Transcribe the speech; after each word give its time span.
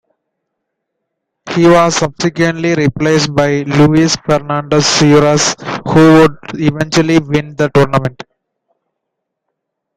He 1.53 1.67
was 1.67 1.97
subsequently 1.97 2.73
replaced 2.73 3.35
by 3.35 3.61
Luis 3.61 4.15
Fernando 4.15 4.79
Suarez, 4.79 5.55
who 5.93 6.21
would 6.21 6.37
eventually 6.55 7.19
win 7.19 7.55
the 7.55 7.69
tournament. 7.71 8.23